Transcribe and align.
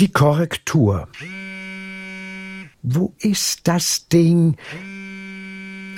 Die 0.00 0.10
Korrektur. 0.10 1.08
Wo 2.80 3.12
ist 3.18 3.68
das 3.68 4.08
Ding? 4.08 4.56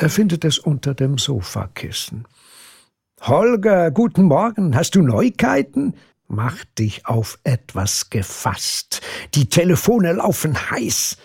Er 0.00 0.10
findet 0.10 0.44
es 0.44 0.58
unter 0.58 0.92
dem 0.92 1.18
Sofakissen. 1.18 2.26
Holger, 3.20 3.92
guten 3.92 4.24
Morgen. 4.24 4.74
Hast 4.74 4.96
du 4.96 5.02
Neuigkeiten? 5.02 5.94
Mach 6.26 6.64
dich 6.76 7.06
auf 7.06 7.38
etwas 7.44 8.10
gefasst. 8.10 9.02
Die 9.34 9.48
Telefone 9.48 10.14
laufen 10.14 10.56
heiß. 10.72 11.16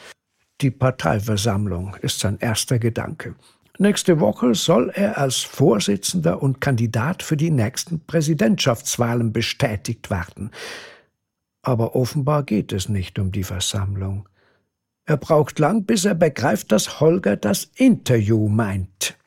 Die 0.62 0.70
Parteiversammlung 0.70 1.96
ist 2.04 2.20
sein 2.20 2.38
erster 2.38 2.78
Gedanke. 2.78 3.34
Nächste 3.80 4.20
Woche 4.20 4.54
soll 4.54 4.92
er 4.94 5.18
als 5.18 5.38
Vorsitzender 5.38 6.44
und 6.44 6.62
Kandidat 6.62 7.24
für 7.24 7.38
die 7.38 7.50
nächsten 7.50 8.06
Präsidentschaftswahlen 8.06 9.34
bestätigt 9.34 10.12
werden. 10.12 10.52
Aber 11.68 11.98
offenbar 11.98 12.44
geht 12.44 12.72
es 12.72 12.88
nicht 12.88 13.20
um 13.20 13.34
die 13.34 13.44
Versammlung. 13.44 14.30
Er 15.04 15.18
braucht 15.18 15.60
lang, 15.60 15.84
bis 15.84 16.06
er 16.06 16.16
begreift, 16.16 16.72
dass 16.72 17.02
Holger 17.02 17.36
das 17.36 17.66
Interview 17.76 18.48
meint. 18.48 19.18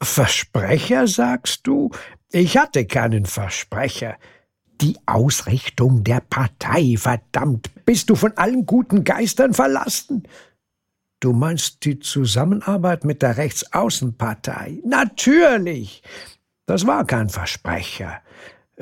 Versprecher, 0.00 1.06
sagst 1.06 1.66
du? 1.66 1.90
Ich 2.30 2.56
hatte 2.56 2.86
keinen 2.86 3.26
Versprecher. 3.26 4.16
Die 4.80 4.96
Ausrichtung 5.04 6.04
der 6.04 6.22
Partei, 6.22 6.96
verdammt, 6.96 7.68
bist 7.84 8.08
du 8.08 8.14
von 8.14 8.34
allen 8.38 8.64
guten 8.64 9.04
Geistern 9.04 9.52
verlassen? 9.52 10.26
Du 11.20 11.34
meinst 11.34 11.84
die 11.84 11.98
Zusammenarbeit 11.98 13.04
mit 13.04 13.20
der 13.20 13.36
Rechtsaußenpartei? 13.36 14.78
Natürlich. 14.86 16.02
Das 16.64 16.86
war 16.86 17.04
kein 17.04 17.28
Versprecher. 17.28 18.22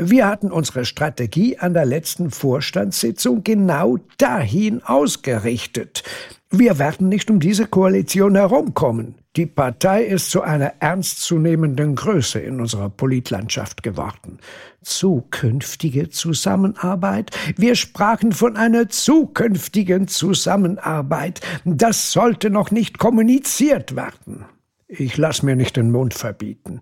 Wir 0.00 0.28
hatten 0.28 0.52
unsere 0.52 0.84
Strategie 0.84 1.58
an 1.58 1.74
der 1.74 1.84
letzten 1.84 2.30
Vorstandssitzung 2.30 3.42
genau 3.42 3.98
dahin 4.16 4.80
ausgerichtet. 4.84 6.04
Wir 6.50 6.78
werden 6.78 7.08
nicht 7.08 7.32
um 7.32 7.40
diese 7.40 7.66
Koalition 7.66 8.36
herumkommen. 8.36 9.16
Die 9.34 9.46
Partei 9.46 10.04
ist 10.04 10.30
zu 10.30 10.42
einer 10.42 10.74
ernstzunehmenden 10.78 11.96
Größe 11.96 12.38
in 12.38 12.60
unserer 12.60 12.90
Politlandschaft 12.90 13.82
geworden. 13.82 14.38
Zukünftige 14.82 16.10
Zusammenarbeit? 16.10 17.32
Wir 17.56 17.74
sprachen 17.74 18.30
von 18.30 18.56
einer 18.56 18.88
zukünftigen 18.88 20.06
Zusammenarbeit. 20.06 21.40
Das 21.64 22.12
sollte 22.12 22.50
noch 22.50 22.70
nicht 22.70 22.98
kommuniziert 22.98 23.96
werden. 23.96 24.44
Ich 24.86 25.16
lass 25.16 25.42
mir 25.42 25.56
nicht 25.56 25.76
den 25.76 25.90
Mund 25.90 26.14
verbieten. 26.14 26.80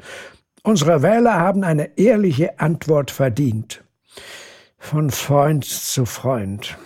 Unsere 0.67 1.01
Wähler 1.01 1.35
haben 1.35 1.63
eine 1.63 1.97
ehrliche 1.97 2.59
Antwort 2.59 3.13
verdient. 3.13 3.85
Von 4.77 5.11
Freund 5.11 5.65
zu 5.65 6.07
Freund. 6.07 6.77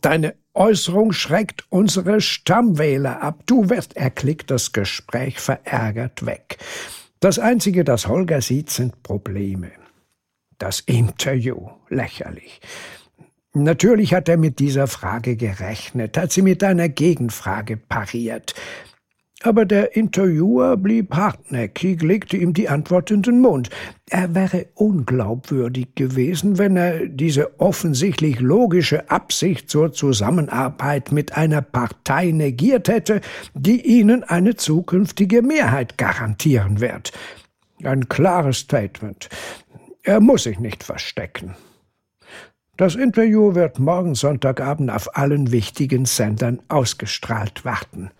Deine 0.00 0.36
Äußerung 0.54 1.10
schreckt 1.10 1.64
unsere 1.70 2.20
Stammwähler 2.20 3.20
ab. 3.20 3.40
Du 3.46 3.68
wirst, 3.68 3.96
er 3.96 4.10
klickt 4.10 4.52
das 4.52 4.72
Gespräch 4.72 5.40
verärgert 5.40 6.24
weg. 6.24 6.58
Das 7.18 7.40
Einzige, 7.40 7.82
das 7.82 8.06
Holger 8.06 8.40
sieht, 8.40 8.70
sind 8.70 9.02
Probleme. 9.02 9.72
Das 10.58 10.78
Interview, 10.78 11.70
lächerlich. 11.88 12.60
Natürlich 13.54 14.14
hat 14.14 14.28
er 14.28 14.36
mit 14.36 14.60
dieser 14.60 14.86
Frage 14.86 15.34
gerechnet, 15.34 16.16
hat 16.16 16.30
sie 16.30 16.42
mit 16.42 16.62
einer 16.62 16.88
Gegenfrage 16.88 17.76
pariert. 17.76 18.54
Aber 19.44 19.66
der 19.66 19.94
Interviewer 19.94 20.78
blieb 20.78 21.14
hartnäckig, 21.14 22.00
legte 22.00 22.38
ihm 22.38 22.54
die 22.54 22.70
Antwort 22.70 23.10
in 23.10 23.20
den 23.20 23.42
Mund. 23.42 23.68
Er 24.08 24.34
wäre 24.34 24.68
unglaubwürdig 24.72 25.94
gewesen, 25.94 26.56
wenn 26.56 26.78
er 26.78 27.06
diese 27.08 27.60
offensichtlich 27.60 28.40
logische 28.40 29.10
Absicht 29.10 29.68
zur 29.68 29.92
Zusammenarbeit 29.92 31.12
mit 31.12 31.36
einer 31.36 31.60
Partei 31.60 32.30
negiert 32.30 32.88
hätte, 32.88 33.20
die 33.52 33.82
ihnen 33.82 34.24
eine 34.24 34.56
zukünftige 34.56 35.42
Mehrheit 35.42 35.98
garantieren 35.98 36.80
wird. 36.80 37.12
Ein 37.82 38.08
klares 38.08 38.60
Statement. 38.60 39.28
Er 40.04 40.20
muss 40.20 40.44
sich 40.44 40.58
nicht 40.58 40.82
verstecken. 40.82 41.54
Das 42.78 42.94
Interview 42.94 43.54
wird 43.54 43.78
morgen 43.78 44.14
Sonntagabend 44.14 44.90
auf 44.90 45.18
allen 45.18 45.52
wichtigen 45.52 46.06
Sendern 46.06 46.62
ausgestrahlt 46.68 47.66
werden. 47.66 48.10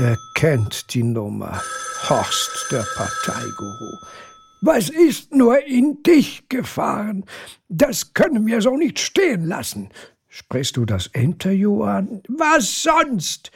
Er 0.00 0.16
kennt 0.34 0.94
die 0.94 1.02
Nummer. 1.02 1.60
Horst, 2.08 2.68
der 2.70 2.86
Parteiguru. 2.94 3.98
Was 4.60 4.90
ist 4.90 5.34
nur 5.34 5.66
in 5.66 6.04
dich 6.04 6.48
gefahren? 6.48 7.24
Das 7.68 8.14
können 8.14 8.46
wir 8.46 8.60
so 8.60 8.76
nicht 8.76 9.00
stehen 9.00 9.44
lassen. 9.44 9.88
Sprichst 10.28 10.76
du 10.76 10.84
das 10.84 11.08
Interview 11.08 11.82
an? 11.82 12.22
Was 12.28 12.84
sonst? 12.84 13.50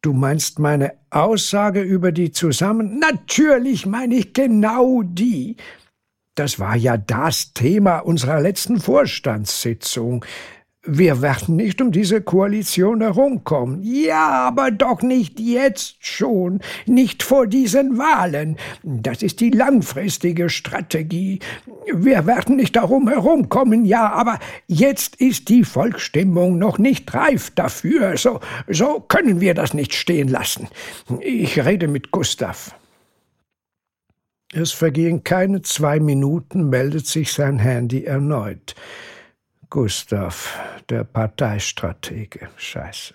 Du 0.00 0.14
meinst 0.14 0.60
meine 0.60 0.94
Aussage 1.10 1.82
über 1.82 2.10
die 2.10 2.32
Zusammen... 2.32 2.98
Natürlich 2.98 3.84
meine 3.84 4.14
ich 4.14 4.32
genau 4.32 5.02
die. 5.02 5.58
Das 6.36 6.58
war 6.58 6.74
ja 6.74 6.96
das 6.96 7.52
Thema 7.52 7.98
unserer 7.98 8.40
letzten 8.40 8.80
Vorstandssitzung. 8.80 10.24
Wir 10.86 11.22
werden 11.22 11.56
nicht 11.56 11.80
um 11.80 11.92
diese 11.92 12.20
Koalition 12.20 13.00
herumkommen. 13.00 13.80
Ja, 13.82 14.46
aber 14.46 14.70
doch 14.70 15.00
nicht 15.00 15.40
jetzt 15.40 15.96
schon, 16.00 16.60
nicht 16.84 17.22
vor 17.22 17.46
diesen 17.46 17.96
Wahlen. 17.96 18.58
Das 18.82 19.22
ist 19.22 19.40
die 19.40 19.48
langfristige 19.48 20.50
Strategie. 20.50 21.38
Wir 21.90 22.26
werden 22.26 22.56
nicht 22.56 22.76
darum 22.76 23.08
herumkommen, 23.08 23.86
ja, 23.86 24.12
aber 24.12 24.38
jetzt 24.66 25.16
ist 25.16 25.48
die 25.48 25.64
Volksstimmung 25.64 26.58
noch 26.58 26.76
nicht 26.76 27.14
reif 27.14 27.50
dafür. 27.50 28.18
So, 28.18 28.40
so 28.68 29.00
können 29.00 29.40
wir 29.40 29.54
das 29.54 29.72
nicht 29.72 29.94
stehen 29.94 30.28
lassen. 30.28 30.68
Ich 31.20 31.64
rede 31.64 31.88
mit 31.88 32.10
Gustav. 32.10 32.74
Es 34.52 34.72
vergehen 34.72 35.24
keine 35.24 35.62
zwei 35.62 35.98
Minuten, 35.98 36.68
meldet 36.68 37.06
sich 37.06 37.32
sein 37.32 37.58
Handy 37.58 38.04
erneut. 38.04 38.74
Gustav, 39.74 40.56
der 40.88 41.02
Parteistratege. 41.02 42.48
Scheiße. 42.56 43.12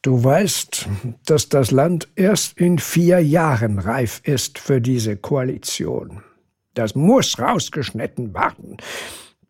Du 0.00 0.24
weißt, 0.24 0.88
dass 1.26 1.50
das 1.50 1.70
Land 1.70 2.08
erst 2.16 2.58
in 2.58 2.78
vier 2.78 3.20
Jahren 3.20 3.78
reif 3.78 4.22
ist 4.24 4.58
für 4.58 4.80
diese 4.80 5.18
Koalition. 5.18 6.22
Das 6.72 6.94
muss 6.94 7.38
rausgeschnitten 7.38 8.32
werden. 8.32 8.78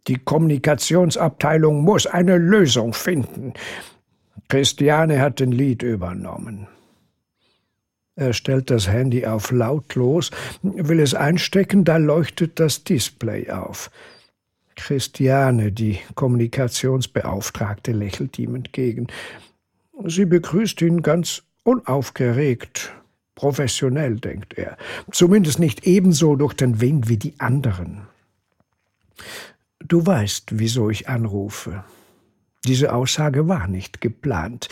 Die 0.09 0.17
Kommunikationsabteilung 0.17 1.85
muss 1.85 2.09
eine 2.09 2.39
Lösung 2.39 2.93
finden. 2.93 3.55
Christiane 4.49 5.21
hat 5.21 5.39
den 5.39 5.53
Lied 5.53 5.85
übernommen. 5.85 6.67
Er 8.17 8.33
stellt 8.33 8.69
das 8.69 8.89
Handy 8.89 9.27
auf 9.27 9.53
lautlos, 9.53 10.33
will 10.61 10.99
es 10.99 11.15
einstecken, 11.15 11.85
da 11.85 11.99
leuchtet 11.99 12.59
das 12.59 12.83
Display 12.83 13.49
auf. 13.49 13.93
Christiane, 14.77 15.73
die 15.73 15.99
Kommunikationsbeauftragte, 16.15 17.93
lächelt 17.93 18.39
ihm 18.39 18.55
entgegen. 18.55 19.07
Sie 20.07 20.25
begrüßt 20.25 20.83
ihn 20.83 21.03
ganz 21.03 21.43
unaufgeregt, 21.63 22.93
professionell, 23.35 24.17
denkt 24.17 24.55
er, 24.55 24.77
zumindest 25.11 25.59
nicht 25.59 25.87
ebenso 25.87 26.37
durch 26.37 26.55
den 26.55 26.81
Wind 26.81 27.09
wie 27.09 27.17
die 27.17 27.39
anderen. 27.39 28.03
Du 29.81 30.05
weißt, 30.05 30.59
wieso 30.59 30.91
ich 30.91 31.09
anrufe. 31.09 31.85
Diese 32.67 32.95
Aussage 32.95 33.47
war 33.49 33.69
nicht 33.69 34.01
geplant. 34.01 34.69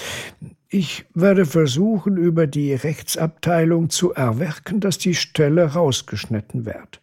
Ich 0.68 1.04
werde 1.12 1.44
versuchen, 1.44 2.16
über 2.16 2.46
die 2.46 2.72
Rechtsabteilung 2.72 3.90
zu 3.90 4.14
erwirken, 4.14 4.80
dass 4.80 4.96
die 4.96 5.14
Stelle 5.14 5.74
rausgeschnitten 5.74 6.64
wird. 6.64 7.02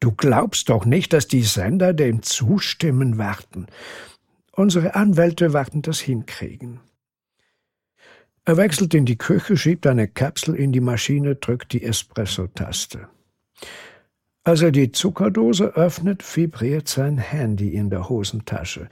Du 0.00 0.12
glaubst 0.12 0.68
doch 0.68 0.84
nicht, 0.84 1.12
dass 1.12 1.26
die 1.26 1.42
Sender 1.42 1.92
dem 1.92 2.22
zustimmen 2.22 3.18
werden. 3.18 3.66
Unsere 4.52 4.94
Anwälte 4.94 5.52
werden 5.52 5.82
das 5.82 6.00
hinkriegen. 6.00 6.80
Er 8.44 8.56
wechselt 8.56 8.94
in 8.94 9.04
die 9.04 9.18
Küche, 9.18 9.56
schiebt 9.56 9.86
eine 9.86 10.08
Kapsel 10.08 10.54
in 10.54 10.72
die 10.72 10.80
Maschine, 10.80 11.36
drückt 11.36 11.72
die 11.72 11.82
Espresso-Taste. 11.82 13.08
Als 14.44 14.62
er 14.62 14.70
die 14.70 14.90
Zuckerdose 14.90 15.74
öffnet, 15.76 16.24
vibriert 16.36 16.88
sein 16.88 17.18
Handy 17.18 17.74
in 17.74 17.90
der 17.90 18.08
Hosentasche. 18.08 18.88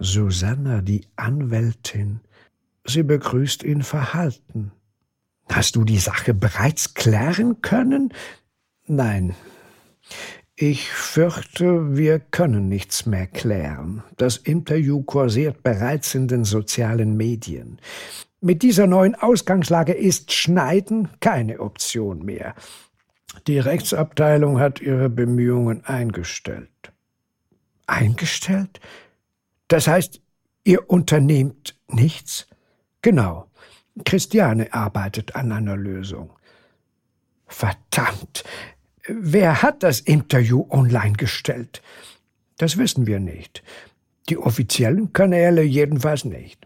Susanna, 0.00 0.80
die 0.80 1.06
Anwältin, 1.14 2.20
sie 2.84 3.04
begrüßt 3.04 3.62
ihn 3.62 3.82
verhalten. 3.82 4.72
Hast 5.48 5.76
du 5.76 5.84
die 5.84 5.98
Sache 5.98 6.34
bereits 6.34 6.94
klären 6.94 7.60
können? 7.60 8.12
Nein, 8.86 9.36
ich 10.56 10.90
fürchte, 10.90 11.96
wir 11.96 12.18
können 12.18 12.68
nichts 12.68 13.06
mehr 13.06 13.26
klären. 13.26 14.02
Das 14.18 14.36
Interview 14.36 15.02
kursiert 15.02 15.62
bereits 15.62 16.14
in 16.14 16.28
den 16.28 16.44
sozialen 16.44 17.16
Medien. 17.16 17.80
Mit 18.42 18.62
dieser 18.62 18.86
neuen 18.86 19.14
Ausgangslage 19.14 19.94
ist 19.94 20.32
Schneiden 20.32 21.08
keine 21.20 21.60
Option 21.60 22.24
mehr. 22.24 22.54
Die 23.46 23.58
Rechtsabteilung 23.58 24.60
hat 24.60 24.80
ihre 24.80 25.08
Bemühungen 25.08 25.84
eingestellt. 25.86 26.92
Eingestellt? 27.86 28.80
Das 29.68 29.88
heißt, 29.88 30.20
ihr 30.64 30.90
unternehmt 30.90 31.74
nichts? 31.88 32.46
Genau. 33.02 33.50
Christiane 34.04 34.72
arbeitet 34.74 35.36
an 35.36 35.52
einer 35.52 35.76
Lösung. 35.76 36.30
Verdammt! 37.46 38.44
Wer 39.18 39.62
hat 39.62 39.82
das 39.82 39.98
Interview 40.00 40.66
online 40.70 41.14
gestellt? 41.14 41.82
Das 42.58 42.76
wissen 42.76 43.06
wir 43.06 43.18
nicht. 43.18 43.62
Die 44.28 44.38
offiziellen 44.38 45.12
Kanäle 45.12 45.62
jedenfalls 45.62 46.24
nicht. 46.24 46.64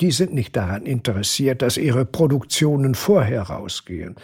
Die 0.00 0.10
sind 0.10 0.32
nicht 0.32 0.56
daran 0.56 0.86
interessiert, 0.86 1.60
dass 1.60 1.76
ihre 1.76 2.06
Produktionen 2.06 2.94
vorher 2.94 3.42
rausgehen. 3.42 4.16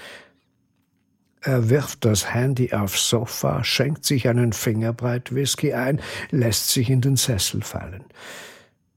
Er 1.42 1.68
wirft 1.68 2.04
das 2.04 2.32
Handy 2.32 2.72
aufs 2.72 3.08
Sofa, 3.08 3.62
schenkt 3.62 4.04
sich 4.04 4.28
einen 4.28 4.52
Fingerbreit 4.54 5.34
Whisky 5.34 5.74
ein, 5.74 6.00
lässt 6.30 6.70
sich 6.70 6.88
in 6.88 7.00
den 7.00 7.16
Sessel 7.16 7.62
fallen. 7.62 8.04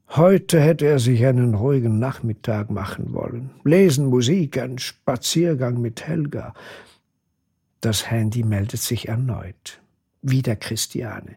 Heute 0.09 0.61
hätte 0.61 0.85
er 0.85 0.99
sich 0.99 1.25
einen 1.25 1.55
ruhigen 1.55 1.99
Nachmittag 1.99 2.69
machen 2.71 3.13
wollen. 3.13 3.51
Lesen, 3.63 4.07
Musik, 4.07 4.57
ein 4.57 4.79
Spaziergang 4.79 5.81
mit 5.81 6.07
Helga. 6.07 6.53
Das 7.81 8.09
Handy 8.09 8.43
meldet 8.43 8.79
sich 8.79 9.07
erneut. 9.07 9.81
Wieder 10.21 10.55
Christiane. 10.55 11.35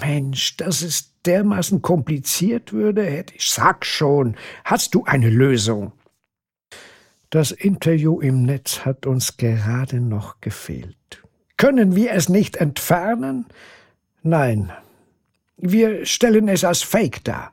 Mensch, 0.00 0.56
dass 0.56 0.82
es 0.82 1.12
dermaßen 1.24 1.82
kompliziert 1.82 2.72
würde, 2.72 3.04
hätte 3.04 3.34
ich. 3.36 3.48
Sag 3.50 3.86
schon, 3.86 4.36
hast 4.64 4.94
du 4.94 5.04
eine 5.04 5.30
Lösung? 5.30 5.92
Das 7.30 7.50
Interview 7.52 8.20
im 8.20 8.42
Netz 8.42 8.84
hat 8.84 9.06
uns 9.06 9.36
gerade 9.36 10.00
noch 10.00 10.40
gefehlt. 10.40 11.22
Können 11.56 11.94
wir 11.94 12.12
es 12.12 12.28
nicht 12.28 12.56
entfernen? 12.56 13.46
Nein. 14.22 14.72
Wir 15.56 16.04
stellen 16.06 16.48
es 16.48 16.64
als 16.64 16.82
Fake 16.82 17.22
dar. 17.24 17.52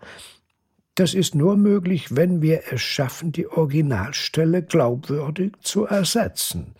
Das 0.96 1.14
ist 1.14 1.36
nur 1.36 1.58
möglich, 1.58 2.16
wenn 2.16 2.42
wir 2.42 2.64
es 2.72 2.82
schaffen, 2.82 3.32
die 3.32 3.48
Originalstelle 3.48 4.64
glaubwürdig 4.64 5.54
zu 5.62 5.86
ersetzen. 5.86 6.76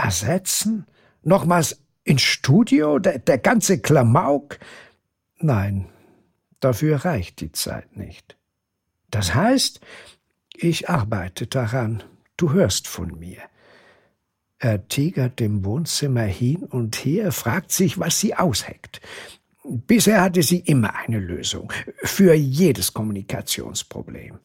Ersetzen? 0.00 0.86
Nochmals 1.22 1.82
ins 2.04 2.22
Studio? 2.22 2.98
Der, 2.98 3.18
der 3.18 3.38
ganze 3.38 3.80
Klamauk? 3.80 4.58
Nein, 5.38 5.86
dafür 6.60 7.04
reicht 7.04 7.40
die 7.40 7.52
Zeit 7.52 7.96
nicht. 7.96 8.36
Das 9.10 9.34
heißt, 9.34 9.80
ich 10.54 10.88
arbeite 10.88 11.46
daran, 11.46 12.02
du 12.36 12.52
hörst 12.52 12.88
von 12.88 13.18
mir. 13.18 13.38
Er 14.58 14.88
tigert 14.88 15.40
im 15.40 15.64
Wohnzimmer 15.64 16.22
hin 16.22 16.64
und 16.64 16.96
her, 16.96 17.32
fragt 17.32 17.72
sich, 17.72 17.98
was 17.98 18.20
sie 18.20 18.34
ausheckt. 18.34 19.00
Bisher 19.64 20.22
hatte 20.22 20.42
sie 20.42 20.60
immer 20.60 20.94
eine 20.96 21.18
Lösung 21.18 21.72
für 22.02 22.34
jedes 22.34 22.92
Kommunikationsproblem. 22.92 24.38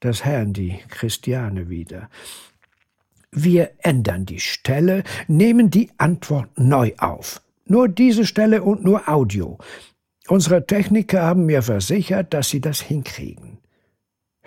Das 0.00 0.24
Handy, 0.24 0.80
Christiane 0.88 1.68
wieder. 1.68 2.08
Wir 3.30 3.72
ändern 3.78 4.24
die 4.26 4.40
Stelle, 4.40 5.04
nehmen 5.26 5.70
die 5.70 5.90
Antwort 5.98 6.50
neu 6.56 6.92
auf. 6.98 7.42
Nur 7.66 7.88
diese 7.88 8.24
Stelle 8.24 8.62
und 8.62 8.82
nur 8.82 9.08
Audio. 9.08 9.58
Unsere 10.28 10.66
Techniker 10.66 11.22
haben 11.22 11.46
mir 11.46 11.62
versichert, 11.62 12.32
dass 12.32 12.48
sie 12.48 12.60
das 12.60 12.80
hinkriegen. 12.80 13.58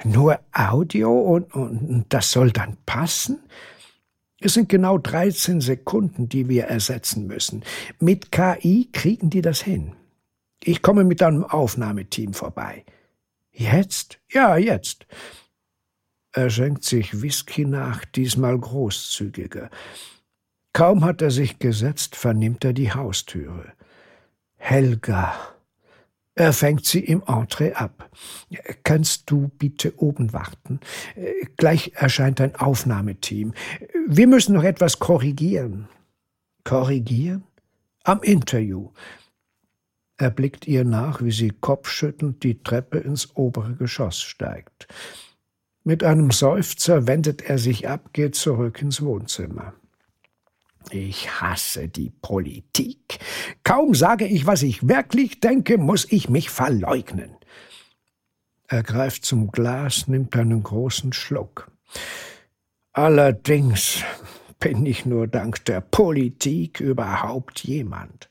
Nur 0.03 0.39
Audio 0.51 1.11
und, 1.11 1.53
und 1.53 2.05
das 2.09 2.31
soll 2.31 2.51
dann 2.51 2.77
passen? 2.85 3.39
Es 4.39 4.55
sind 4.55 4.69
genau 4.69 4.97
13 4.97 5.61
Sekunden, 5.61 6.27
die 6.27 6.49
wir 6.49 6.65
ersetzen 6.65 7.27
müssen. 7.27 7.63
Mit 7.99 8.31
KI 8.31 8.89
kriegen 8.91 9.29
die 9.29 9.43
das 9.43 9.61
hin. 9.61 9.93
Ich 10.63 10.81
komme 10.81 11.03
mit 11.03 11.21
einem 11.21 11.43
Aufnahmeteam 11.43 12.33
vorbei. 12.33 12.83
Jetzt? 13.51 14.19
Ja, 14.31 14.57
jetzt. 14.57 15.05
Er 16.33 16.49
schenkt 16.49 16.83
sich 16.85 17.21
Whisky 17.21 17.65
nach, 17.65 18.05
diesmal 18.05 18.57
großzügiger. 18.57 19.69
Kaum 20.73 21.03
hat 21.03 21.21
er 21.21 21.31
sich 21.31 21.59
gesetzt, 21.59 22.15
vernimmt 22.15 22.63
er 22.63 22.73
die 22.73 22.93
Haustüre. 22.93 23.73
Helga. 24.57 25.33
Er 26.33 26.53
fängt 26.53 26.85
sie 26.85 27.01
im 27.01 27.21
Entree 27.27 27.73
ab. 27.73 28.09
Kannst 28.83 29.29
du 29.29 29.49
bitte 29.49 29.99
oben 30.01 30.31
warten? 30.31 30.79
Gleich 31.57 31.91
erscheint 31.95 32.39
ein 32.39 32.55
Aufnahmeteam. 32.55 33.53
Wir 34.07 34.27
müssen 34.27 34.55
noch 34.55 34.63
etwas 34.63 34.99
korrigieren. 34.99 35.89
Korrigieren? 36.63 37.43
Am 38.03 38.21
Interview. 38.23 38.91
Er 40.17 40.29
blickt 40.29 40.67
ihr 40.67 40.85
nach, 40.85 41.21
wie 41.21 41.31
sie 41.31 41.49
kopfschüttelnd 41.49 42.43
die 42.43 42.63
Treppe 42.63 42.99
ins 42.99 43.35
obere 43.35 43.75
Geschoss 43.75 44.21
steigt. 44.21 44.87
Mit 45.83 46.03
einem 46.03 46.29
Seufzer 46.29 47.07
wendet 47.07 47.41
er 47.41 47.57
sich 47.57 47.87
ab, 47.87 48.13
geht 48.13 48.35
zurück 48.35 48.81
ins 48.81 49.01
Wohnzimmer. 49.01 49.73
Ich 50.91 51.41
hasse 51.41 51.87
die 51.87 52.09
Politik. 52.09 53.19
Kaum 53.63 53.95
sage 53.95 54.25
ich, 54.25 54.45
was 54.45 54.61
ich 54.63 54.87
wirklich 54.87 55.39
denke, 55.39 55.77
muss 55.77 56.05
ich 56.11 56.29
mich 56.29 56.49
verleugnen. 56.49 57.35
Er 58.67 58.83
greift 58.83 59.25
zum 59.25 59.51
Glas, 59.51 60.07
nimmt 60.07 60.35
einen 60.35 60.63
großen 60.63 61.13
Schluck. 61.13 61.71
Allerdings 62.93 64.03
bin 64.59 64.85
ich 64.85 65.05
nur 65.05 65.27
dank 65.27 65.65
der 65.65 65.81
Politik 65.81 66.79
überhaupt 66.79 67.63
jemand. 67.63 68.29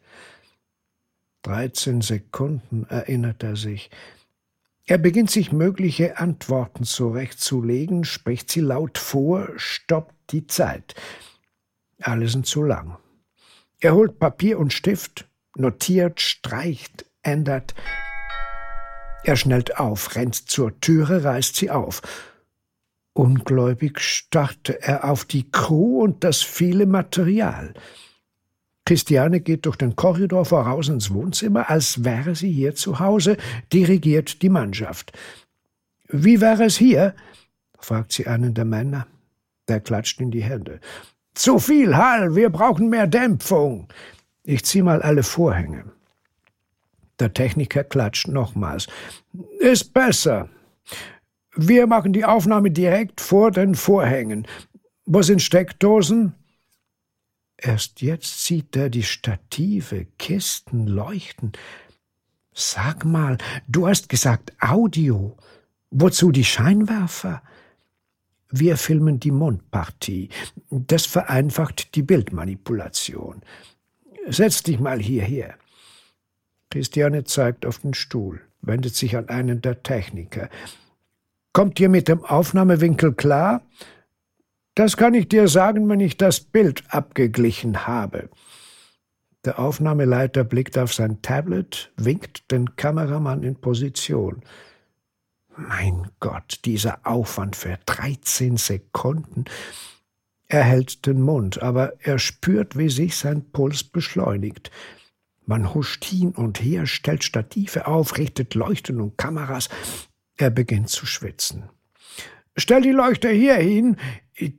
Dreizehn 1.42 2.00
Sekunden 2.00 2.84
erinnert 2.88 3.42
er 3.42 3.56
sich. 3.56 3.90
Er 4.90 4.98
beginnt 4.98 5.30
sich 5.30 5.52
mögliche 5.52 6.18
Antworten 6.18 6.82
zurechtzulegen, 6.82 8.02
spricht 8.02 8.50
sie 8.50 8.58
laut 8.58 8.98
vor, 8.98 9.48
stoppt 9.54 10.32
die 10.32 10.48
Zeit. 10.48 10.96
Alle 12.00 12.26
sind 12.26 12.44
zu 12.44 12.64
lang. 12.64 12.98
Er 13.78 13.94
holt 13.94 14.18
Papier 14.18 14.58
und 14.58 14.72
Stift, 14.72 15.28
notiert, 15.54 16.20
streicht, 16.20 17.04
ändert. 17.22 17.76
Er 19.22 19.36
schnellt 19.36 19.78
auf, 19.78 20.16
rennt 20.16 20.34
zur 20.34 20.80
Türe, 20.80 21.22
reißt 21.22 21.54
sie 21.54 21.70
auf. 21.70 22.02
Ungläubig 23.12 24.00
starrte 24.00 24.82
er 24.82 25.04
auf 25.04 25.24
die 25.24 25.48
Crew 25.52 26.02
und 26.02 26.24
das 26.24 26.42
viele 26.42 26.86
Material. 26.86 27.74
Christiane 28.90 29.38
geht 29.38 29.66
durch 29.66 29.76
den 29.76 29.94
Korridor 29.94 30.44
voraus 30.44 30.88
ins 30.88 31.14
Wohnzimmer, 31.14 31.70
als 31.70 32.02
wäre 32.02 32.34
sie 32.34 32.50
hier 32.50 32.74
zu 32.74 32.98
Hause, 32.98 33.36
dirigiert 33.72 34.42
die 34.42 34.48
Mannschaft. 34.48 35.16
Wie 36.08 36.40
wäre 36.40 36.64
es 36.64 36.76
hier? 36.76 37.14
fragt 37.78 38.10
sie 38.10 38.26
einen 38.26 38.52
der 38.52 38.64
Männer. 38.64 39.06
Der 39.68 39.78
klatscht 39.78 40.20
in 40.20 40.32
die 40.32 40.42
Hände. 40.42 40.80
Zu 41.34 41.60
viel 41.60 41.96
Hall, 41.96 42.34
wir 42.34 42.50
brauchen 42.50 42.88
mehr 42.88 43.06
Dämpfung. 43.06 43.86
Ich 44.42 44.64
zieh 44.64 44.82
mal 44.82 45.00
alle 45.02 45.22
Vorhänge. 45.22 45.84
Der 47.20 47.32
Techniker 47.32 47.84
klatscht 47.84 48.26
nochmals. 48.26 48.88
Ist 49.60 49.94
besser. 49.94 50.48
Wir 51.54 51.86
machen 51.86 52.12
die 52.12 52.24
Aufnahme 52.24 52.72
direkt 52.72 53.20
vor 53.20 53.52
den 53.52 53.76
Vorhängen. 53.76 54.48
Wo 55.06 55.22
sind 55.22 55.42
Steckdosen? 55.42 56.34
Erst 57.62 58.00
jetzt 58.00 58.44
sieht 58.44 58.74
er 58.74 58.88
die 58.88 59.02
Stative, 59.02 60.06
Kisten 60.18 60.86
leuchten. 60.86 61.52
Sag 62.54 63.04
mal, 63.04 63.36
du 63.68 63.86
hast 63.86 64.08
gesagt 64.08 64.52
Audio. 64.60 65.36
Wozu 65.90 66.30
die 66.30 66.44
Scheinwerfer? 66.44 67.42
Wir 68.48 68.78
filmen 68.78 69.20
die 69.20 69.30
Mundpartie. 69.30 70.30
Das 70.70 71.04
vereinfacht 71.04 71.94
die 71.94 72.02
Bildmanipulation. 72.02 73.42
Setz 74.26 74.62
dich 74.62 74.80
mal 74.80 74.98
hierher. 74.98 75.54
Christiane 76.70 77.24
zeigt 77.24 77.66
auf 77.66 77.80
den 77.80 77.94
Stuhl, 77.94 78.40
wendet 78.62 78.94
sich 78.96 79.16
an 79.16 79.28
einen 79.28 79.60
der 79.60 79.82
Techniker. 79.82 80.48
Kommt 81.52 81.78
ihr 81.78 81.88
mit 81.88 82.08
dem 82.08 82.24
Aufnahmewinkel 82.24 83.12
klar? 83.12 83.62
Das 84.80 84.96
kann 84.96 85.12
ich 85.12 85.28
dir 85.28 85.46
sagen, 85.46 85.90
wenn 85.90 86.00
ich 86.00 86.16
das 86.16 86.40
Bild 86.40 86.84
abgeglichen 86.88 87.86
habe. 87.86 88.30
Der 89.44 89.58
Aufnahmeleiter 89.58 90.42
blickt 90.42 90.78
auf 90.78 90.94
sein 90.94 91.20
Tablet, 91.20 91.92
winkt 91.98 92.50
den 92.50 92.76
Kameramann 92.76 93.42
in 93.42 93.56
Position. 93.56 94.42
Mein 95.54 96.10
Gott, 96.18 96.60
dieser 96.64 97.06
Aufwand 97.06 97.56
für 97.56 97.78
13 97.84 98.56
Sekunden. 98.56 99.44
Er 100.48 100.62
hält 100.62 101.04
den 101.04 101.20
Mund, 101.20 101.62
aber 101.62 101.92
er 102.00 102.18
spürt, 102.18 102.78
wie 102.78 102.88
sich 102.88 103.18
sein 103.18 103.50
Puls 103.50 103.84
beschleunigt. 103.84 104.70
Man 105.44 105.74
huscht 105.74 106.06
hin 106.06 106.30
und 106.30 106.58
her, 106.58 106.86
stellt 106.86 107.22
Stative 107.22 107.86
auf, 107.86 108.16
richtet 108.16 108.54
Leuchten 108.54 109.02
und 109.02 109.18
Kameras. 109.18 109.68
Er 110.38 110.48
beginnt 110.48 110.88
zu 110.88 111.04
schwitzen. 111.04 111.68
Stell 112.56 112.82
die 112.82 112.90
Leuchte 112.90 113.30
hier 113.30 113.56
hin, 113.56 113.96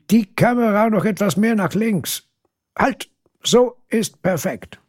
die 0.10 0.34
Kamera 0.34 0.90
noch 0.90 1.06
etwas 1.06 1.38
mehr 1.38 1.56
nach 1.56 1.74
links. 1.74 2.30
Halt, 2.78 3.10
so 3.44 3.82
ist 3.90 4.22
perfekt. 4.22 4.80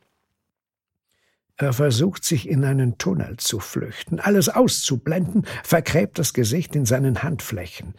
Er 1.57 1.73
versucht 1.73 2.25
sich 2.25 2.49
in 2.49 2.65
einen 2.65 2.99
Tunnel 2.99 3.37
zu 3.37 3.61
flüchten, 3.61 4.19
alles 4.19 4.49
auszublenden, 4.49 5.47
vergräbt 5.63 6.19
das 6.19 6.33
Gesicht 6.33 6.75
in 6.75 6.87
seinen 6.87 7.23
Handflächen. 7.23 7.95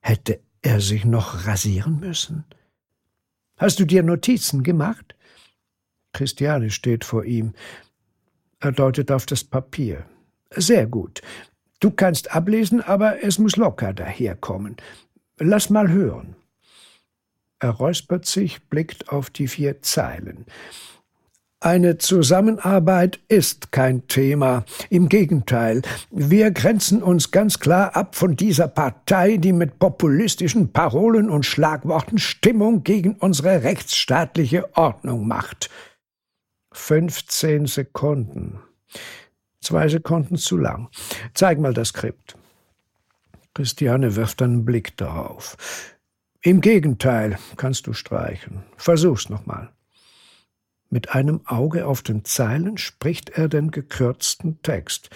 Hätte 0.00 0.40
er 0.60 0.80
sich 0.80 1.04
noch 1.04 1.46
rasieren 1.46 2.00
müssen? 2.00 2.44
Hast 3.56 3.78
du 3.78 3.84
dir 3.84 4.02
Notizen 4.02 4.62
gemacht? 4.62 5.14
Christiane 6.12 6.70
steht 6.70 7.04
vor 7.04 7.24
ihm. 7.24 7.54
Er 8.60 8.72
deutet 8.72 9.10
auf 9.10 9.24
das 9.24 9.44
Papier. 9.44 10.04
Sehr 10.50 10.86
gut. 10.86 11.22
Du 11.82 11.90
kannst 11.90 12.32
ablesen, 12.32 12.80
aber 12.80 13.24
es 13.24 13.40
muss 13.40 13.56
locker 13.56 13.92
daherkommen. 13.92 14.76
Lass 15.40 15.68
mal 15.68 15.90
hören. 15.90 16.36
Er 17.58 17.70
räuspert 17.70 18.24
sich, 18.24 18.62
blickt 18.68 19.08
auf 19.08 19.30
die 19.30 19.48
vier 19.48 19.82
Zeilen. 19.82 20.46
Eine 21.58 21.98
Zusammenarbeit 21.98 23.18
ist 23.26 23.72
kein 23.72 24.06
Thema. 24.06 24.64
Im 24.90 25.08
Gegenteil, 25.08 25.82
wir 26.12 26.52
grenzen 26.52 27.02
uns 27.02 27.32
ganz 27.32 27.58
klar 27.58 27.96
ab 27.96 28.14
von 28.14 28.36
dieser 28.36 28.68
Partei, 28.68 29.36
die 29.36 29.52
mit 29.52 29.80
populistischen 29.80 30.72
Parolen 30.72 31.28
und 31.28 31.46
Schlagworten 31.46 32.18
Stimmung 32.18 32.84
gegen 32.84 33.14
unsere 33.14 33.64
rechtsstaatliche 33.64 34.76
Ordnung 34.76 35.26
macht. 35.26 35.68
15 36.74 37.66
Sekunden. 37.66 38.60
Zwei 39.62 39.88
Sekunden 39.88 40.36
zu 40.36 40.58
lang. 40.58 40.88
Zeig 41.34 41.58
mal 41.58 41.72
das 41.72 41.88
Skript. 41.88 42.36
Christiane 43.54 44.16
wirft 44.16 44.42
einen 44.42 44.64
Blick 44.64 44.96
darauf. 44.96 45.56
Im 46.42 46.60
Gegenteil, 46.60 47.38
kannst 47.56 47.86
du 47.86 47.92
streichen. 47.92 48.64
Versuch's 48.76 49.28
nochmal. 49.28 49.70
Mit 50.90 51.14
einem 51.14 51.40
Auge 51.46 51.86
auf 51.86 52.02
den 52.02 52.24
Zeilen 52.24 52.76
spricht 52.76 53.30
er 53.30 53.48
den 53.48 53.70
gekürzten 53.70 54.60
Text. 54.62 55.08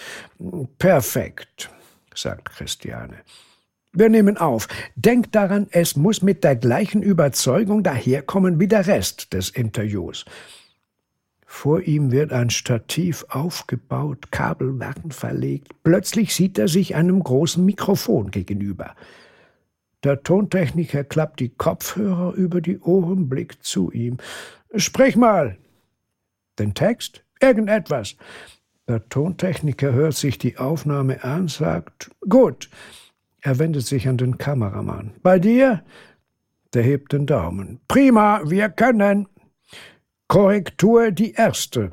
Perfekt, 0.79 1.69
sagt 2.15 2.49
Christiane. 2.49 3.17
Wir 3.91 4.09
nehmen 4.09 4.37
auf. 4.37 4.67
Denk 4.95 5.31
daran, 5.33 5.67
es 5.71 5.95
muss 5.95 6.21
mit 6.21 6.43
der 6.43 6.55
gleichen 6.55 7.01
Überzeugung 7.01 7.83
daherkommen 7.83 8.59
wie 8.59 8.67
der 8.67 8.87
Rest 8.87 9.33
des 9.33 9.49
Interviews. 9.49 10.23
Vor 11.57 11.81
ihm 11.81 12.11
wird 12.11 12.33
ein 12.33 12.51
Stativ 12.51 13.25
aufgebaut, 13.29 14.31
Kabel 14.31 14.79
werden 14.79 15.09
verlegt. 15.09 15.73
Plötzlich 15.81 16.35
sieht 16.35 16.59
er 16.59 16.67
sich 16.67 16.93
einem 16.93 17.19
großen 17.19 17.65
Mikrofon 17.65 18.29
gegenüber. 18.29 18.95
Der 20.03 20.21
Tontechniker 20.21 21.03
klappt 21.03 21.39
die 21.39 21.49
Kopfhörer 21.49 22.35
über 22.35 22.61
die 22.61 22.77
Ohren, 22.77 23.27
blickt 23.27 23.63
zu 23.63 23.91
ihm. 23.91 24.17
Sprich 24.75 25.15
mal. 25.15 25.57
Den 26.59 26.75
Text? 26.75 27.23
Irgendetwas. 27.41 28.17
Der 28.87 29.09
Tontechniker 29.09 29.93
hört 29.93 30.13
sich 30.13 30.37
die 30.37 30.59
Aufnahme 30.59 31.23
an, 31.23 31.47
sagt 31.47 32.11
Gut. 32.29 32.69
Er 33.41 33.57
wendet 33.57 33.87
sich 33.87 34.07
an 34.07 34.17
den 34.17 34.37
Kameramann. 34.37 35.15
Bei 35.23 35.39
dir? 35.39 35.83
Der 36.75 36.83
hebt 36.83 37.13
den 37.13 37.25
Daumen. 37.25 37.79
Prima, 37.87 38.41
wir 38.45 38.69
können. 38.69 39.27
Korrektur 40.27 41.11
die 41.11 41.33
erste. 41.33 41.91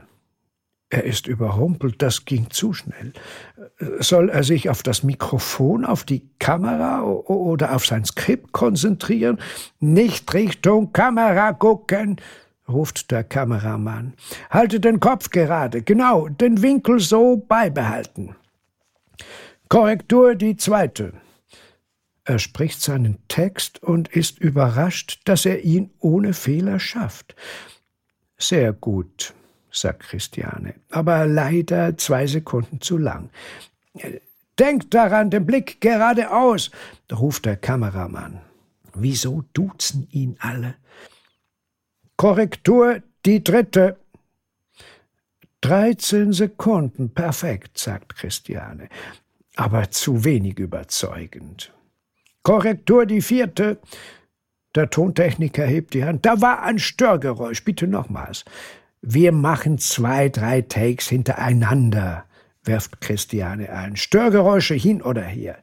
Er 0.91 1.05
ist 1.05 1.27
überrumpelt, 1.27 2.03
das 2.03 2.25
ging 2.25 2.51
zu 2.51 2.73
schnell. 2.73 3.13
Soll 3.99 4.29
er 4.29 4.45
sich 4.45 4.71
auf 4.71 4.83
das 4.83 5.03
Mikrofon, 5.03 5.85
auf 5.85 6.05
die 6.05 6.29
Kamera 6.39 7.03
oder 7.03 7.75
auf 7.75 7.87
sein 7.87 8.05
Skript 8.05 8.53
konzentrieren? 8.53 9.41
Nicht 9.81 10.33
Richtung 10.35 10.93
Kamera 10.93 11.53
gucken, 11.53 12.21
ruft 12.69 13.11
der 13.11 13.25
Kameramann. 13.25 14.15
Halte 14.51 14.81
den 14.81 15.01
Kopf 15.01 15.31
gerade, 15.31 15.83
genau, 15.83 16.29
den 16.29 16.63
Winkel 16.63 17.01
so 17.01 17.37
beibehalten. 17.37 18.37
Korrektur 19.69 20.35
die 20.35 20.57
zweite. 20.57 21.13
Er 22.25 22.39
spricht 22.39 22.81
seinen 22.81 23.19
Text 23.29 23.83
und 23.83 24.09
ist 24.09 24.39
überrascht, 24.39 25.21
dass 25.25 25.45
er 25.45 25.65
ihn 25.65 25.91
ohne 25.99 26.33
Fehler 26.33 26.79
schafft. 26.79 27.35
Sehr 28.39 28.73
gut, 28.73 29.33
sagt 29.71 30.05
Christiane, 30.05 30.75
aber 30.91 31.27
leider 31.27 31.97
zwei 31.97 32.27
Sekunden 32.27 32.81
zu 32.81 32.99
lang. 32.99 33.31
Denkt 34.59 34.95
daran, 34.95 35.31
den 35.31 35.47
Blick 35.47 35.81
geradeaus, 35.81 36.71
ruft 37.13 37.45
der 37.47 37.57
Kameramann. 37.57 38.41
Wieso 38.95 39.45
duzen 39.53 40.09
ihn 40.11 40.37
alle? 40.39 40.75
Korrektur 42.17 43.03
die 43.25 43.43
dritte. 43.43 43.97
Dreizehn 45.61 46.33
Sekunden, 46.33 47.13
perfekt, 47.15 47.79
sagt 47.79 48.17
Christiane, 48.17 48.89
aber 49.57 49.91
zu 49.91 50.25
wenig 50.25 50.59
überzeugend. 50.59 51.73
Korrektur 52.43 53.07
die 53.07 53.23
vierte. 53.23 53.79
Der 54.75 54.91
Tontechniker 54.91 55.65
hebt 55.65 55.95
die 55.95 56.05
Hand. 56.05 56.27
Da 56.27 56.41
war 56.41 56.63
ein 56.63 56.79
Störgeräusch. 56.79 57.65
Bitte 57.65 57.87
nochmals. 57.87 58.45
Wir 59.03 59.33
machen 59.33 59.79
zwei, 59.79 60.29
drei 60.29 60.63
Takes 60.63 61.09
hintereinander, 61.09 62.25
wirft 62.65 63.01
Christiane 63.01 63.71
ein. 63.71 63.97
Störgeräusche 63.97 64.75
hin 64.75 65.03
oder 65.03 65.23
her. 65.23 65.59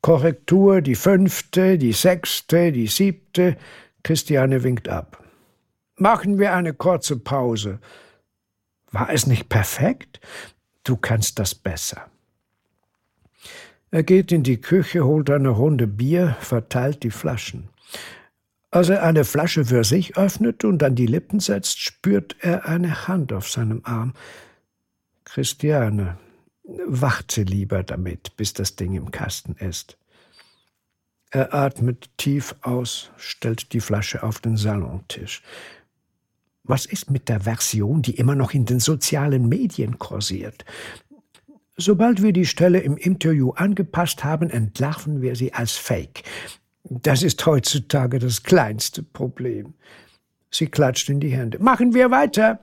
Korrektur 0.00 0.80
die 0.80 0.94
fünfte, 0.94 1.78
die 1.78 1.92
sechste, 1.92 2.72
die 2.72 2.86
siebte. 2.88 3.56
Christiane 4.02 4.64
winkt 4.64 4.88
ab. 4.88 5.22
Machen 5.96 6.38
wir 6.38 6.54
eine 6.54 6.72
kurze 6.72 7.18
Pause. 7.18 7.78
War 8.90 9.10
es 9.10 9.26
nicht 9.26 9.48
perfekt? 9.48 10.20
Du 10.84 10.96
kannst 10.96 11.38
das 11.38 11.54
besser. 11.54 12.11
Er 13.92 14.02
geht 14.02 14.32
in 14.32 14.42
die 14.42 14.58
Küche, 14.58 15.04
holt 15.04 15.28
eine 15.28 15.50
Runde 15.50 15.86
Bier, 15.86 16.34
verteilt 16.40 17.02
die 17.02 17.10
Flaschen. 17.10 17.68
Als 18.70 18.88
er 18.88 19.02
eine 19.02 19.26
Flasche 19.26 19.66
für 19.66 19.84
sich 19.84 20.16
öffnet 20.16 20.64
und 20.64 20.82
an 20.82 20.94
die 20.94 21.06
Lippen 21.06 21.40
setzt, 21.40 21.78
spürt 21.78 22.36
er 22.40 22.64
eine 22.64 23.06
Hand 23.06 23.34
auf 23.34 23.50
seinem 23.50 23.82
Arm. 23.84 24.14
Christiane, 25.24 26.16
warte 26.86 27.42
lieber 27.42 27.82
damit, 27.82 28.34
bis 28.38 28.54
das 28.54 28.76
Ding 28.76 28.94
im 28.94 29.10
Kasten 29.10 29.56
ist. 29.56 29.98
Er 31.30 31.52
atmet 31.52 32.08
tief 32.16 32.54
aus, 32.62 33.10
stellt 33.18 33.74
die 33.74 33.80
Flasche 33.80 34.22
auf 34.22 34.40
den 34.40 34.56
Salontisch. 34.56 35.42
Was 36.64 36.86
ist 36.86 37.10
mit 37.10 37.28
der 37.28 37.42
Version, 37.42 38.00
die 38.00 38.14
immer 38.14 38.36
noch 38.36 38.54
in 38.54 38.64
den 38.64 38.80
sozialen 38.80 39.50
Medien 39.50 39.98
kursiert? 39.98 40.64
Sobald 41.76 42.22
wir 42.22 42.32
die 42.32 42.46
Stelle 42.46 42.80
im 42.80 42.96
Interview 42.96 43.50
angepasst 43.50 44.24
haben, 44.24 44.50
entlarven 44.50 45.22
wir 45.22 45.36
sie 45.36 45.54
als 45.54 45.72
Fake. 45.72 46.22
Das 46.84 47.22
ist 47.22 47.44
heutzutage 47.46 48.18
das 48.18 48.42
kleinste 48.42 49.02
Problem. 49.02 49.74
Sie 50.50 50.66
klatscht 50.66 51.08
in 51.08 51.20
die 51.20 51.30
Hände. 51.30 51.58
Machen 51.58 51.94
wir 51.94 52.10
weiter. 52.10 52.60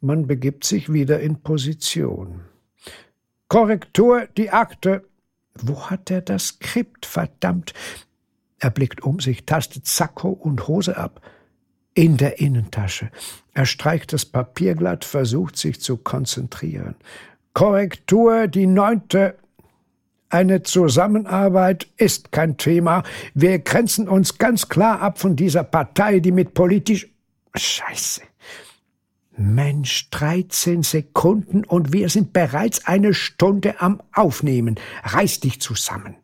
Man 0.00 0.26
begibt 0.26 0.64
sich 0.64 0.92
wieder 0.92 1.20
in 1.20 1.42
Position. 1.42 2.40
Korrektur, 3.46 4.26
die 4.36 4.50
Akte. 4.50 5.04
Wo 5.54 5.90
hat 5.90 6.10
er 6.10 6.22
das 6.22 6.48
Skript, 6.48 7.06
verdammt? 7.06 7.72
Er 8.58 8.70
blickt 8.70 9.02
um 9.02 9.20
sich, 9.20 9.44
tastet 9.46 9.86
Sakko 9.86 10.30
und 10.30 10.66
Hose 10.66 10.96
ab. 10.96 11.20
In 11.94 12.16
der 12.16 12.40
Innentasche. 12.40 13.10
Er 13.52 13.66
streicht 13.66 14.12
das 14.12 14.24
Papier 14.24 14.74
glatt, 14.74 15.04
versucht 15.04 15.56
sich 15.56 15.80
zu 15.80 15.98
konzentrieren. 15.98 16.96
Korrektur, 17.54 18.48
die 18.48 18.66
neunte. 18.66 19.36
Eine 20.28 20.62
Zusammenarbeit 20.62 21.88
ist 21.98 22.32
kein 22.32 22.56
Thema. 22.56 23.02
Wir 23.34 23.58
grenzen 23.58 24.08
uns 24.08 24.38
ganz 24.38 24.68
klar 24.68 25.00
ab 25.00 25.18
von 25.18 25.36
dieser 25.36 25.62
Partei, 25.62 26.20
die 26.20 26.32
mit 26.32 26.54
politisch. 26.54 27.08
Scheiße. 27.54 28.22
Mensch, 29.36 30.08
13 30.10 30.82
Sekunden 30.82 31.64
und 31.64 31.92
wir 31.92 32.08
sind 32.08 32.32
bereits 32.32 32.86
eine 32.86 33.12
Stunde 33.12 33.80
am 33.80 34.02
Aufnehmen. 34.12 34.78
Reiß 35.04 35.40
dich 35.40 35.60
zusammen. 35.60 36.16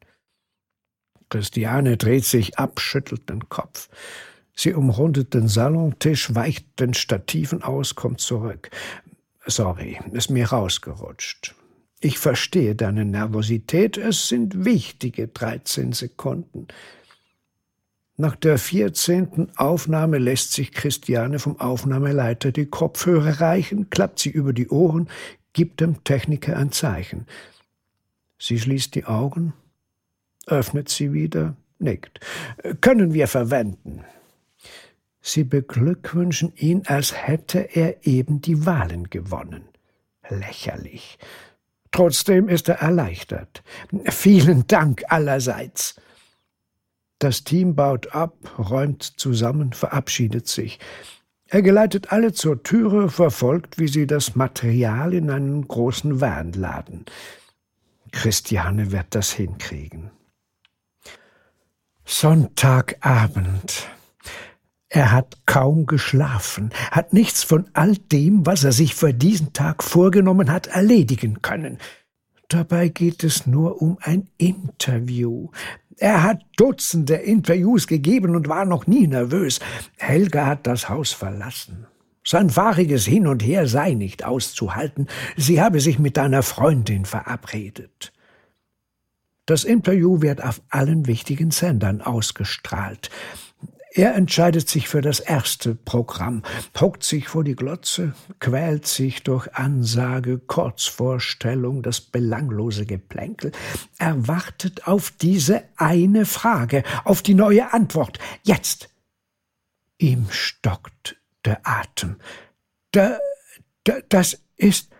Christiane 1.31 1.97
dreht 1.97 2.25
sich 2.25 2.59
ab, 2.59 2.81
schüttelt 2.81 3.29
den 3.29 3.49
Kopf. 3.49 3.89
Sie 4.55 4.75
umrundet 4.75 5.35
den 5.35 5.49
Salontisch, 5.49 6.35
weicht 6.35 6.81
den 6.81 6.95
Stativen 6.95 7.63
aus, 7.63 7.95
kommt 7.95 8.21
zurück. 8.21 8.71
Sorry, 9.49 9.99
ist 10.13 10.29
mir 10.29 10.47
rausgerutscht. 10.49 11.55
Ich 12.01 12.19
verstehe 12.19 12.75
deine 12.75 13.07
Nervosität, 13.07 13.97
es 13.97 14.29
sind 14.29 14.67
wichtige 14.67 15.27
13 15.27 15.93
Sekunden. 15.93 16.69
Nach 18.19 18.37
der 18.37 18.59
vierzehnten 18.59 19.49
Aufnahme 19.57 20.19
lässt 20.19 20.53
sich 20.53 20.73
Christiane 20.73 21.39
vom 21.39 21.59
Aufnahmeleiter 21.59 22.53
die 22.53 22.67
Kopfhörer 22.67 23.41
reichen, 23.41 23.89
klappt 23.89 24.19
sie 24.19 24.29
über 24.29 24.53
die 24.53 24.69
Ohren, 24.69 25.09
gibt 25.55 25.81
dem 25.81 26.05
Techniker 26.05 26.57
ein 26.57 26.71
Zeichen. 26.71 27.27
Sie 28.39 28.59
schließt 28.59 28.95
die 28.95 29.07
Augen, 29.07 29.55
öffnet 30.47 30.91
sie 30.91 31.15
wieder, 31.15 31.57
nickt. 31.79 32.21
Können 32.83 33.15
wir 33.15 33.29
verwenden. 33.29 34.05
Sie 35.29 35.45
beglückwünschen 35.45 36.55
ihn, 36.57 36.85
als 36.87 37.15
hätte 37.15 37.59
er 37.59 38.07
eben 38.07 38.41
die 38.41 38.65
Wahlen 38.65 39.11
gewonnen. 39.11 39.69
Lächerlich. 40.27 41.19
Trotzdem 41.91 42.49
ist 42.49 42.71
er 42.71 42.77
erleichtert. 42.77 43.63
Vielen 44.07 44.67
Dank 44.69 45.05
allerseits. 45.09 46.01
Das 47.19 47.45
Team 47.45 47.75
baut 47.75 48.15
ab, 48.15 48.37
räumt 48.59 49.03
zusammen, 49.03 49.75
verabschiedet 49.75 50.49
sich. 50.49 50.79
Er 51.47 51.61
geleitet 51.61 52.11
alle 52.11 52.33
zur 52.33 52.63
Türe, 52.63 53.11
verfolgt, 53.11 53.79
wie 53.79 53.89
sie 53.89 54.07
das 54.07 54.35
Material 54.35 55.13
in 55.13 55.29
einen 55.29 55.69
großen 55.69 56.23
Van 56.23 56.53
laden. 56.53 57.05
Christiane 58.13 58.93
wird 58.93 59.09
das 59.11 59.33
hinkriegen. 59.33 60.11
Sonntagabend. 62.07 63.89
Er 64.89 65.13
hat 65.13 65.37
kaum 65.45 65.87
geschlafen, 65.87 66.71
hat 66.91 67.13
nichts 67.13 67.43
von 67.43 67.67
all 67.75 67.95
dem, 67.97 68.47
was 68.47 68.65
er 68.65 68.73
sich 68.73 68.95
für 68.95 69.13
diesen 69.13 69.53
Tag 69.53 69.83
vorgenommen 69.83 70.51
hat, 70.51 70.67
erledigen 70.69 71.43
können. 71.43 71.79
Dabei 72.49 72.89
geht 72.89 73.23
es 73.25 73.47
nur 73.47 73.83
um 73.83 73.99
ein 74.01 74.29
Interview. 74.39 75.51
Er 75.99 76.23
hat 76.23 76.43
Dutzende 76.57 77.17
Interviews 77.17 77.87
gegeben 77.87 78.35
und 78.35 78.49
war 78.49 78.65
noch 78.65 78.87
nie 78.87 79.07
nervös. 79.07 79.61
Helga 79.99 80.47
hat 80.47 80.67
das 80.67 80.89
Haus 80.89 81.13
verlassen. 81.13 81.87
Sein 82.25 82.49
fahriges 82.49 83.05
Hin 83.05 83.27
und 83.27 83.43
Her 83.43 83.67
sei 83.67 83.95
nicht 83.95 84.25
auszuhalten. 84.25 85.09
Sie 85.37 85.61
habe 85.61 85.81
sich 85.81 85.99
mit 85.99 86.19
einer 86.19 86.43
Freundin 86.43 87.05
verabredet. 87.05 88.13
Das 89.45 89.65
Interview 89.65 90.23
wird 90.23 90.43
auf 90.43 90.63
allen 90.69 91.07
wichtigen 91.07 91.51
Sendern 91.51 92.01
ausgestrahlt. 92.01 93.11
Er 93.93 94.15
entscheidet 94.15 94.69
sich 94.69 94.89
für 94.89 95.01
das 95.01 95.21
erste 95.21 95.75
Programm, 95.75 96.43
hockt 96.79 97.03
sich 97.03 97.29
vor 97.29 97.43
die 97.43 97.57
Glotze, 97.57 98.15
quält 98.39 98.87
sich 98.87 99.23
durch 99.23 99.55
Ansage, 99.55 100.39
Kurzvorstellung, 100.39 101.83
das 101.83 102.01
belanglose 102.01 102.87
Geplänkel. 102.87 103.53
Er 103.99 104.29
wartet 104.29 104.87
auf 104.87 105.11
diese 105.11 105.63
eine 105.77 106.27
Frage, 106.27 106.83
auf 107.05 107.23
die 107.23 107.35
neue 107.35 107.73
Antwort. 107.73 108.19
Jetzt! 108.43 108.91
Ihm 109.99 110.27
stockt 110.31 111.17
der 111.45 111.61
Atem. 111.65 112.17
Da, 112.93 113.19
da, 113.85 113.95
das 114.09 114.43
ist. 114.57 114.91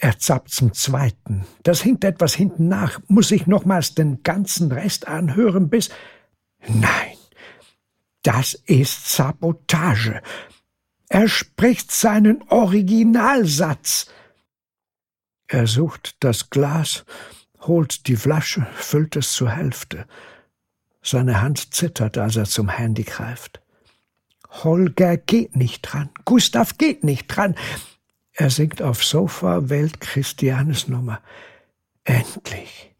Er 0.00 0.18
zappt 0.18 0.50
zum 0.50 0.74
zweiten. 0.74 1.44
Das 1.62 1.80
hinkt 1.80 2.04
etwas 2.04 2.34
hinten 2.34 2.68
nach. 2.68 3.00
Muss 3.08 3.30
ich 3.32 3.46
nochmals 3.46 3.94
den 3.94 4.22
ganzen 4.22 4.70
Rest 4.70 5.08
anhören 5.08 5.70
bis. 5.70 5.88
Nein! 6.68 7.17
Das 8.28 8.52
ist 8.52 9.08
Sabotage. 9.08 10.20
Er 11.08 11.28
spricht 11.28 11.90
seinen 11.90 12.42
Originalsatz. 12.50 14.08
Er 15.46 15.66
sucht 15.66 16.14
das 16.20 16.50
Glas, 16.50 17.06
holt 17.60 18.06
die 18.06 18.16
Flasche, 18.16 18.66
füllt 18.74 19.16
es 19.16 19.32
zur 19.32 19.48
Hälfte. 19.48 20.06
Seine 21.00 21.40
Hand 21.40 21.72
zittert, 21.74 22.18
als 22.18 22.36
er 22.36 22.44
zum 22.44 22.68
Handy 22.68 23.04
greift. 23.04 23.62
Holger 24.50 25.16
geht 25.16 25.56
nicht 25.56 25.80
dran. 25.80 26.10
Gustav 26.26 26.76
geht 26.76 27.04
nicht 27.04 27.28
dran. 27.28 27.54
Er 28.34 28.50
sinkt 28.50 28.82
aufs 28.82 29.08
Sofa, 29.08 29.70
wählt 29.70 30.02
Christianes 30.02 30.86
Nummer. 30.86 31.22
Endlich. 32.04 32.94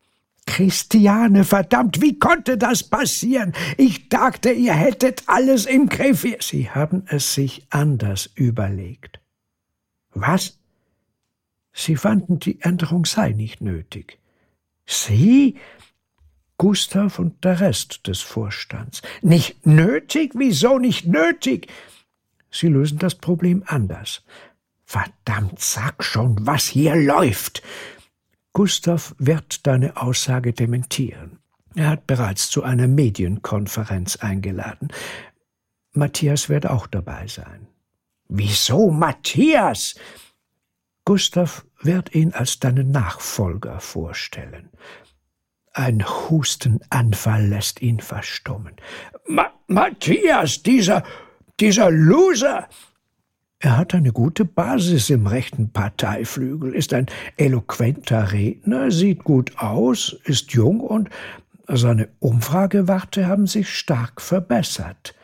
Christiane, 0.49 1.45
verdammt, 1.45 2.01
wie 2.01 2.19
konnte 2.19 2.57
das 2.57 2.83
passieren? 2.83 3.53
Ich 3.77 4.09
dachte, 4.09 4.51
ihr 4.51 4.73
hättet 4.73 5.25
alles 5.27 5.67
im 5.67 5.91
Griff. 5.91 6.27
Sie 6.41 6.71
haben 6.71 7.03
es 7.07 7.35
sich 7.35 7.67
anders 7.69 8.31
überlegt. 8.35 9.21
Was? 10.15 10.59
Sie 11.75 11.97
fanden, 11.97 12.39
die 12.39 12.63
Änderung 12.63 13.05
sei 13.05 13.33
nicht 13.33 13.61
nötig. 13.61 14.19
Sie? 14.87 15.59
Gustav 16.57 17.19
und 17.19 17.45
der 17.45 17.61
Rest 17.61 18.07
des 18.07 18.21
Vorstands. 18.23 19.03
Nicht 19.21 19.67
nötig? 19.67 20.33
Wieso 20.35 20.79
nicht 20.79 21.07
nötig? 21.07 21.69
Sie 22.51 22.69
lösen 22.69 22.99
das 22.99 23.17
Problem 23.17 23.63
anders. 23.67 24.25
Verdammt, 24.87 25.61
sag 25.61 26.03
schon, 26.03 26.47
was 26.47 26.67
hier 26.67 26.97
läuft. 26.97 27.63
Gustav 28.53 29.15
wird 29.19 29.67
deine 29.67 29.97
Aussage 29.97 30.53
dementieren. 30.53 31.39
Er 31.75 31.91
hat 31.91 32.07
bereits 32.07 32.51
zu 32.51 32.63
einer 32.63 32.89
Medienkonferenz 32.89 34.17
eingeladen. 34.17 34.89
Matthias 35.93 36.49
wird 36.49 36.67
auch 36.67 36.87
dabei 36.87 37.27
sein. 37.27 37.69
Wieso 38.29 38.91
Matthias? 38.91 39.95
Gustav 41.05 41.65
wird 41.81 42.15
ihn 42.15 42.33
als 42.33 42.59
deinen 42.59 42.91
Nachfolger 42.91 43.81
vorstellen. 43.81 44.71
Ein 45.73 46.05
Hustenanfall 46.05 47.47
lässt 47.47 47.81
ihn 47.81 48.01
verstummen. 48.01 48.75
Ma 49.27 49.53
Matthias, 49.69 50.63
dieser, 50.63 51.05
dieser 51.61 51.91
Loser! 51.91 52.69
Er 53.61 53.77
hat 53.77 53.93
eine 53.93 54.13
gute 54.13 54.45
Basis 54.45 55.11
im 55.11 55.27
rechten 55.27 55.71
Parteiflügel, 55.73 56.75
ist 56.75 56.95
ein 56.95 57.07
eloquenter 57.37 58.31
Redner, 58.31 58.93
sieht 58.93 59.25
gut 59.25 59.59
aus, 59.59 60.17
ist 60.25 60.53
jung 60.53 60.79
und 60.79 61.11
seine 61.67 62.09
Umfragewerte 62.21 63.27
haben 63.27 63.49
sich 63.49 63.77
stark 63.77 64.21
verbessert. 64.21 65.15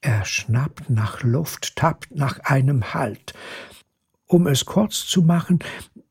Er 0.00 0.24
schnappt 0.24 0.88
nach 0.88 1.22
Luft, 1.22 1.76
tappt 1.76 2.14
nach 2.14 2.40
einem 2.40 2.94
Halt. 2.94 3.34
Um 4.26 4.46
es 4.46 4.64
kurz 4.64 5.06
zu 5.06 5.22
machen, 5.22 5.58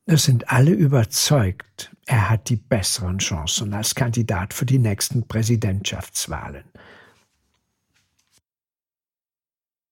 es 0.06 0.24
sind 0.26 0.50
alle 0.50 0.72
überzeugt, 0.72 1.92
er 2.06 2.30
hat 2.30 2.50
die 2.50 2.58
besseren 2.58 3.18
Chancen 3.18 3.74
als 3.74 3.96
Kandidat 3.96 4.54
für 4.54 4.66
die 4.66 4.80
nächsten 4.80 5.28
Präsidentschaftswahlen. 5.28 6.66